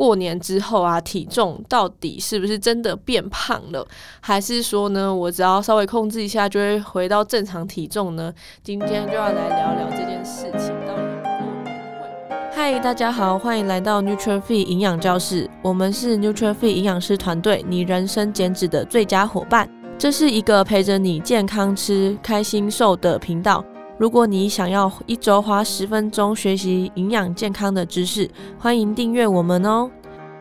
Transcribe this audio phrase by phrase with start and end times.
[0.00, 3.86] 过年之后啊，体重到底是不是真的变胖了，
[4.22, 8.32] 还是说呢，我只要稍微控制一下就会回到正常体重呢？
[8.62, 10.70] 今天就要来聊聊这件事情。
[10.88, 12.50] 到底过年会？
[12.50, 19.68] 嗨，大家好，欢迎来到 Nuture Fit 营养教室，我们是 Nuture Fit 营养师团队，你人生减脂的最佳伙伴。
[19.98, 23.62] 这是一个陪着你健康吃、开心瘦的频道。
[24.00, 29.90] 如果你想要一周花十分钟学习营养健康的知识，欢迎订阅我们哦。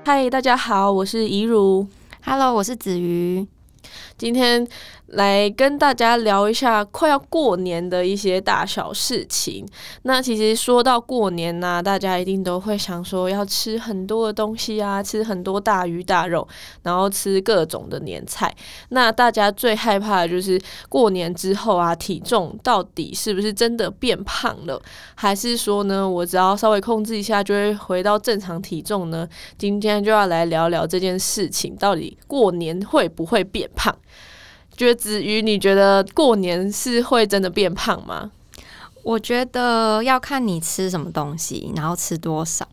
[0.06, 1.86] 嗨，大家好，我是怡如。
[2.24, 3.46] Hello，我是子瑜。
[4.18, 4.68] 今天
[5.08, 9.66] 来跟大家聊一下快要过年的一些大小事情。
[10.04, 16.48] 那其实说到过年呢、大家一定都会想说要吃很多的东西啊，吃很多大鱼大肉，
[16.84, 18.54] 然后吃各种的年菜。
[18.90, 20.60] 那大家最害怕的就是
[20.90, 24.82] 过年之后啊，体重到底是不是真的变胖了，
[25.16, 29.28] 还是说呢，我只要稍微控制一下就会回到正常体重呢？
[29.58, 33.96] 今天就要来聊聊这件事情，到底过年会不会变胖？
[34.76, 38.30] 觉得子瑜，你觉得过年是会真的变胖吗？
[39.04, 42.68] 我觉得要看你吃什么东西，然后吃多少。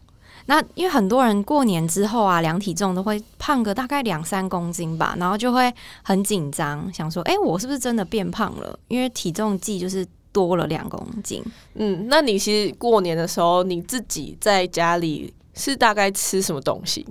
[0.49, 11.43] 那因为很多人过年之后啊，量体重都会胖个大概两三公斤吧，然后就会很紧张，想说：“诶，我是不是真的变胖了？”因为体重计就是多了两公斤。
[11.75, 17.05] 嗯，那你其实过年的时候，你自己在家里是大概吃什么东西？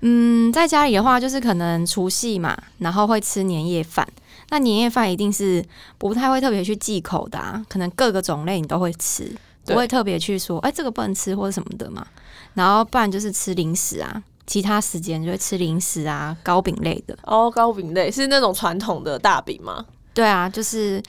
[0.00, 4.06] 嗯，在家里的话，就是可能除夕嘛，然后会吃年夜饭。
[4.50, 5.64] 那年夜饭一定是
[5.98, 12.06] 不太会特别去忌口的啊，可能各个种类你都会吃，不会特别去说，哎，这个不能吃或者什么的嘛。
[12.54, 17.18] 然后不然就是吃零食啊，其他时间就会吃零食啊，糕饼类的。
[17.24, 19.84] 哦，糕饼类是那种传统的大饼吗？
[20.14, 21.02] 对啊，就是。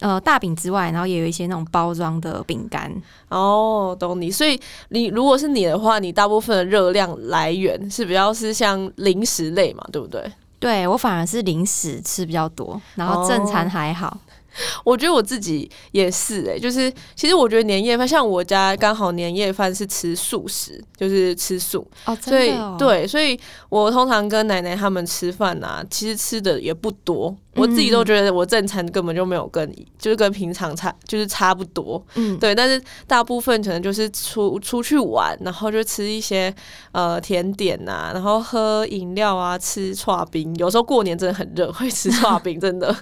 [0.00, 2.90] 呃，大饼之外，然后也有一些那种包装的饼干。
[3.28, 4.30] 哦，懂你。
[4.30, 10.24] 所以你如果是你的话，你大部分的热量来源是比较是像零食类嘛，对不对？
[10.58, 14.08] 对，我反而是零食吃比较多，然后正餐还好。
[14.08, 14.20] 哦
[14.82, 36.52] 我觉得我自己也是哎、欸，就是其实我觉得年夜饭，像我家刚好年夜饭是吃素食，就是吃素哦，所以对，所以我通常跟奶奶他们吃饭呐、啊，其实吃的也不多，我自己都觉得我正餐根本就没有跟，就是跟平常差，就是差不多，嗯，对，但是大部分可能就是出出去玩，然后就吃一些
[36.92, 42.94] 呃甜点呐、啊，然后喝饮料啊，吃串冰，有时候过年真的很热，会吃串 冰，真的，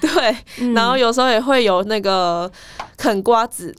[0.00, 0.96] 对，嗯、 然后。
[0.96, 2.50] 有时候也会有那个
[2.96, 3.70] 啃瓜子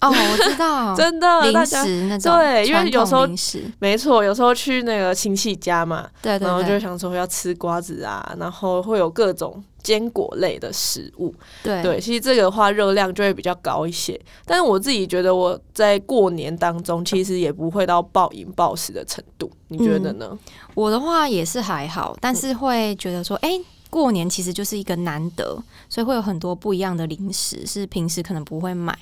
[0.00, 3.62] 哦，我知道， 真的零食那种，对，因为有时候零食。
[3.78, 14.20] 没错，有时候去那个亲戚家嘛，对，然后就想说要吃瓜子啊，然后会有各种坚果类的食物，对对，其实这个的话热量就会比较高一些。
[14.44, 20.26] 但是我自己觉得我在过年当中其实也不会到暴饮暴食的程度，你觉得呢？
[20.32, 20.38] 嗯，
[20.74, 23.60] 我的话也是还好，但是会觉得说，哎。
[23.90, 25.56] 过年其实就是一个难得，
[25.88, 28.92] 所以会有很多不一样的零食是平时可能不会买，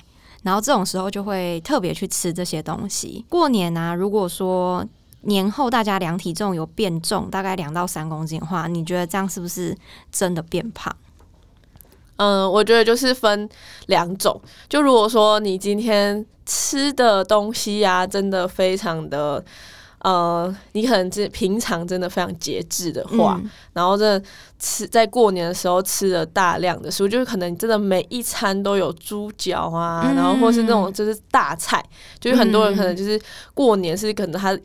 [0.43, 3.25] 然后这种时候就会特别去吃这些东西。
[3.27, 4.85] 过年啊，如果说
[5.23, 9.75] 年后大家量体重有变重，大概两到三公斤的话，你觉得这样是不是
[10.11, 10.95] 真的变胖？
[12.17, 13.49] 嗯，我觉得就是分
[13.87, 14.39] 两种。
[14.69, 19.43] 就如果说你今天吃的东西呀、啊，真的非常的。
[20.03, 24.21] 呃，你可能是平常真的非常节制的话，嗯、然后这
[24.59, 31.81] 吃在过年的时候吃了大量的食物，就是可能真的每一餐都有猪脚啊，嗯、然后或是那种就是大菜，
[32.19, 33.17] 就是很多人可能就是
[33.53, 34.59] 过年是可能他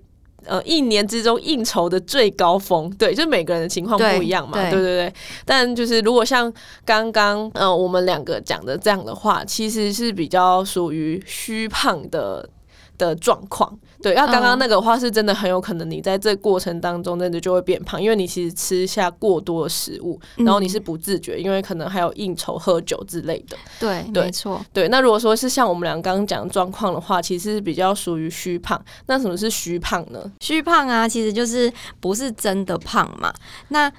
[0.45, 5.15] 呃一年之中应酬的最高峰，对，就是每个人的情况不一样嘛，对，对对对。
[5.45, 6.53] 但就是如果像
[6.85, 12.49] 刚刚呃我们两个讲的这样的话，其实是比较属于虚胖的。
[12.99, 13.73] 的状况，
[14.03, 23.57] 对，那刚刚那个话是真的很有可能，你在这过程当中真的就会变胖，因为你其实吃下过多的食物，然后你是不自觉，嗯、因为可能还有应酬、喝酒之类的。
[23.79, 24.61] 对，对没错。
[24.73, 28.79] 对，那如果说是像我们俩刚刚讲的状况的话，其实是比较属于虚胖。
[29.07, 30.31] 那什么是虚胖呢？
[30.41, 33.33] 虚胖啊，其实就是不是真的胖嘛。
[33.69, 33.91] 那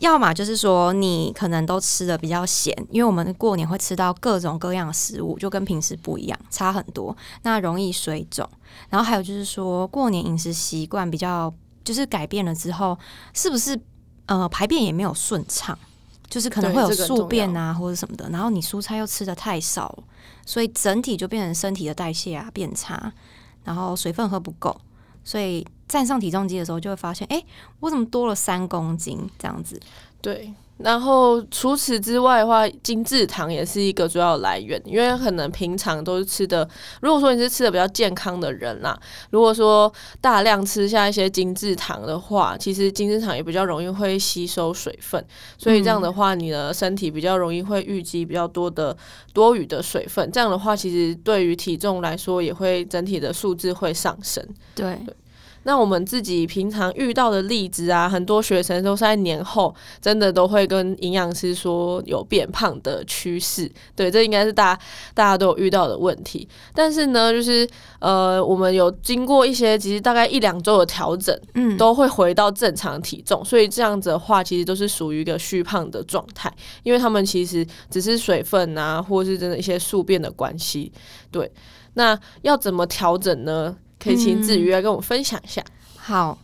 [0.00, 8.48] 要么就是说你可能都吃的比较咸，因为我们过年会吃到各种各样的食物，就跟平时不一样，差很多，那容易水肿。
[8.90, 11.52] 然后还有就是说过年饮食习惯比较
[11.82, 12.98] 就是改变了之后，
[13.32, 13.78] 是不是
[14.26, 15.78] 呃排便也没有顺畅，
[16.28, 18.28] 就是可能会有宿便啊或者什么的。
[18.30, 19.96] 然后你蔬菜又吃的太少，
[20.46, 23.12] 所以整体就变成身体的代谢啊变差，
[23.64, 24.80] 然后水分喝不够。
[25.24, 27.42] 所以站上体重机的时候，就会发现，哎、
[27.80, 29.80] 我怎么多了三公斤这样子？
[30.20, 36.68] 对，然后除此之外的话，精制糖也是一个主要来源，因为可能平常都是吃的。
[37.00, 38.98] 如果说你是吃的比较健康的人啦，
[39.30, 39.90] 如果说
[40.20, 45.24] 大量吃下一些精制糖的话，其实精制糖也比较容易会吸收水分，
[45.56, 48.96] 所以这样的话，你的身体比较容易会淤积比较多的
[49.32, 50.28] 多余的水分。
[50.32, 54.44] 这样的话，其实对于体重来说，也会整体的数字会上升。
[54.74, 54.98] 对。
[55.06, 55.14] 对
[55.64, 64.80] 那我们自己平常遇到的例子啊，很多学生都是在年后真的都会跟营养师说有变胖的趋势，对，这应该是大家
[65.14, 66.48] 大家都有遇到的问题。
[66.74, 67.68] 但是呢，就是
[67.98, 76.52] 呃，我们有经过一些其实大概一两周的调整，嗯，都会回到正常体重，所以这样子的话，其实都是属于一个虚胖的状态，
[76.82, 80.92] 因为他们其实只是水分啊，或是真的一些宿便的关系。
[81.30, 81.50] 对，
[81.94, 83.76] 那要怎么调整呢？
[84.04, 85.62] 可以请子瑜来跟我们分享一下。
[85.66, 85.72] 嗯。
[85.96, 86.38] 好，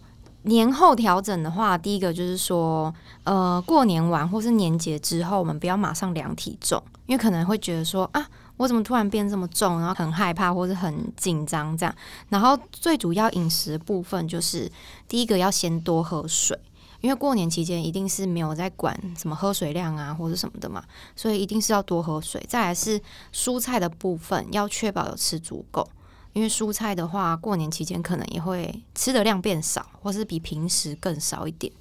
[0.45, 2.93] 年后调整的话，第一个就是说，
[3.25, 8.27] 呃，过年完或是年节之后，我们不要马上量体重，因为可能会觉得说啊，
[8.57, 11.95] 我怎么突然变这么重，然后很害怕或是很紧张这样。
[12.31, 14.71] 然后最主要饮食部分就是，
[15.07, 16.59] 第一个要先多喝水，
[17.03, 20.83] 因为过年期间一定是没有在管什么喝水量啊或者什么的嘛，
[21.15, 22.43] 所以一定是要多喝水。
[22.49, 22.99] 再来是
[23.35, 25.87] 蔬菜的部分，要确保有吃足够。
[26.33, 31.73] 因为蔬菜的话，过年期间可能也会吃的量变少，或是比平时更少一点。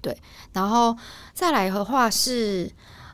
[0.00, 0.16] 对，
[0.52, 0.96] 然后
[1.32, 2.70] 再来的话是，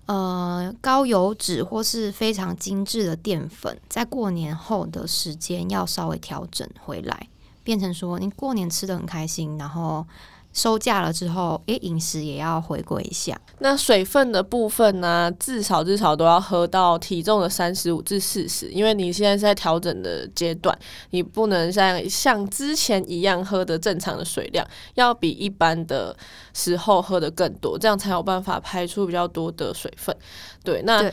[0.06, 7.28] 呃，高油脂或是非常精致的淀粉，在过年后的时间要稍微调整回来，
[7.62, 10.06] 变成说你过年吃的很开心，然后。
[10.52, 13.38] 收假了之后，诶，饮食也要回归一下。
[13.60, 20.76] 那水分的部分呢、啊，至少至少都要喝到体重的三十五至四十，因为你现在是在调整的阶段，
[21.10, 26.14] 你不能像像之前一样喝的正常的水量，要比一般的
[26.52, 30.14] 时候喝的更多，这样才有办法排出比较多的水分。
[30.62, 31.10] 对，那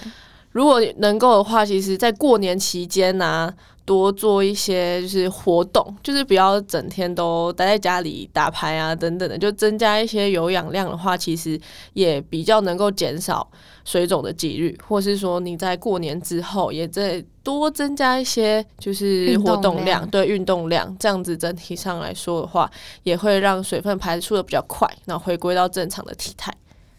[0.52, 3.54] 如果能够的话，其实在过年期间呢、啊。
[3.90, 11.60] 多做一些就是活动，就是不要整天都待在家里打牌啊等等的，就增加一些有氧量的话，其实
[11.94, 13.50] 也比较能够减少
[13.84, 22.70] 水肿的几率，或是说你在过年之后也在多增加一些就是活动量，对运动量，这样子整体上来说的话，
[23.02, 26.54] 也会让水分排出的比较快，然后回归到正常的体态。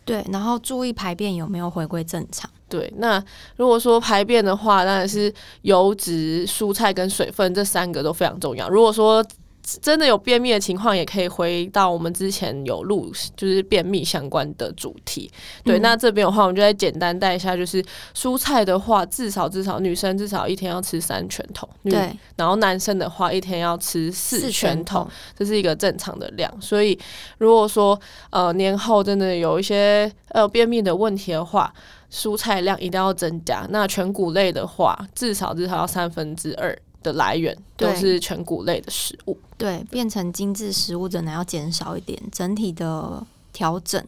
[0.04, 2.50] 对，然后注意排便有没有回归正常。
[2.70, 3.22] 对，那
[3.56, 5.30] 如果说排便的话，当然是
[5.62, 8.68] 油脂、蔬菜跟水分这三个都非常重要。
[8.70, 9.22] 如果说
[9.62, 15.30] 真的有便秘的情况，也可以回到我们之前有录，就是便秘相关的主题。
[15.62, 17.84] 对，嗯、那这边的话，我们就再简单带一下，就是
[18.14, 26.52] 蔬菜的话，至少至少女生至少一天要吃三拳头，对，然后男生的话一天要吃四拳头，这是一个正常的量。
[26.60, 26.98] 所以
[27.38, 27.98] 如果说
[28.30, 31.72] 呃年后真的有一些呃便秘的问题的话，
[32.10, 33.66] 蔬菜量一定要增加。
[33.70, 36.76] 那全谷类的话，至少至少要三分之二。
[37.02, 44.04] 的来源都是全谷类的食物，对，变成精致食物真的要减少一点，整体的调整。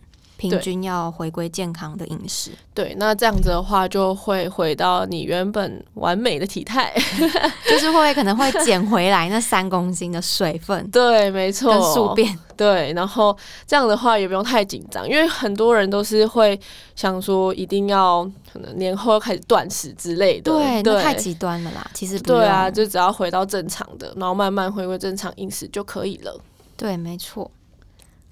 [0.50, 6.92] 平均要回归健康的饮食，对，那这样子的话就会回到你原本完美的体态，
[7.70, 13.36] 就是会可能会减回来那三公斤的水分，对，没错，宿便，对，然后
[13.66, 16.58] 这样的话也不用太紧张，因为很多人都是会
[16.96, 26.40] 想说一定要可能年后要开始断食之类的，对，对，太极端了啦，其实对啊，就只要回到正常的，然后慢慢回归正常饮食就可以了，
[26.76, 27.48] 对，没错，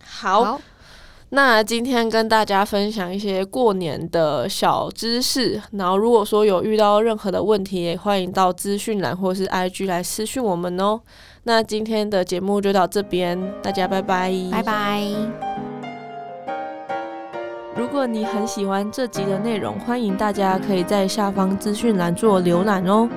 [0.05, 0.45] 好。
[0.45, 0.61] 好
[1.33, 11.01] 那今天跟大家分享一些过年的小知识，然后如果说有遇到任何的问题，也欢迎到资讯栏或是 IG 来私讯我们哦。
[11.45, 15.03] 那今天的节目就到这边，大家拜拜，拜拜。
[17.77, 23.09] 如果你很喜欢这集的内容，欢迎大家可以在下方资讯栏做浏览哦。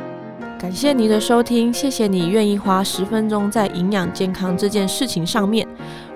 [0.59, 5.67] 感谢你的收听，谢谢你愿意花十分钟在营养健康这件事情上面。